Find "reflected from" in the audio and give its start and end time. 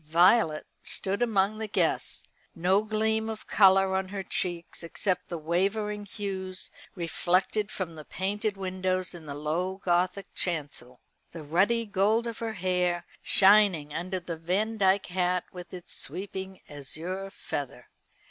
6.95-7.93